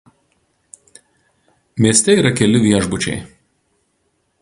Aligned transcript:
Mieste 1.85 2.17
yra 2.23 2.33
keli 2.41 2.65
viešbučiai. 2.65 3.23